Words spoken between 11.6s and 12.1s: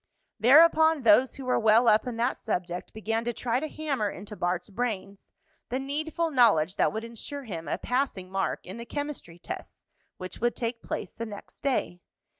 day.